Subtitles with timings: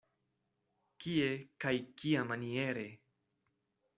[1.05, 1.27] Kie
[1.65, 2.87] kaj kiamaniere?